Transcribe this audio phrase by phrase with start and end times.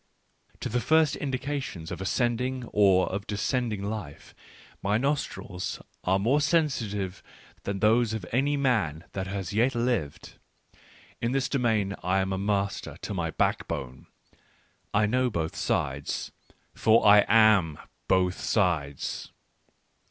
[0.61, 4.33] To the first in dications of ascending or of descending life
[4.81, 7.21] my nostrils are more sensitive
[7.65, 10.39] than those of any man that has yet lived.
[11.21, 14.07] In this domain I am a master to my backbone—
[14.91, 16.31] I know both sides,
[16.73, 17.77] for I am
[18.07, 19.31] both sides.